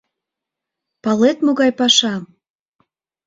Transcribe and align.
—Палет, 1.03 1.37
могай 1.45 1.71
паша! 1.79 2.15